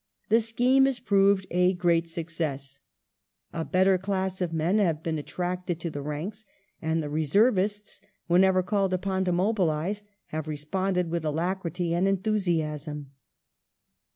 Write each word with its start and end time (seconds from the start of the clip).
The 0.29 0.41
scheme 0.41 0.85
has 0.85 0.99
proved 0.99 1.45
a 1.51 1.75
great 1.75 2.09
success: 2.09 2.79
a 3.53 3.63
better 3.63 3.99
class 3.99 4.41
of 4.41 4.51
men 4.51 4.77
hsis 4.79 5.03
been 5.03 5.19
attracted 5.19 5.79
to 5.79 5.91
the 5.91 6.01
ranks, 6.01 6.43
and 6.81 7.03
the 7.03 7.07
reservists, 7.11 8.01
whenever 8.25 8.63
called 8.63 8.95
upon 8.95 9.25
to 9.25 9.31
mobilize, 9.31 10.03
have 10.29 10.47
responded 10.47 11.11
with 11.11 11.23
alacrity 11.23 11.93
and 11.93 12.07
enthus 12.07 12.47
iasm. 12.47 13.11